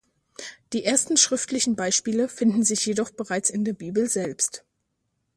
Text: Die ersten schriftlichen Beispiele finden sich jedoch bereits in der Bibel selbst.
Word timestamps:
Die 0.73 0.83
ersten 0.83 1.15
schriftlichen 1.15 1.75
Beispiele 1.75 2.27
finden 2.27 2.63
sich 2.63 2.83
jedoch 2.87 3.11
bereits 3.11 3.51
in 3.51 3.63
der 3.65 3.73
Bibel 3.73 4.09
selbst. 4.09 4.65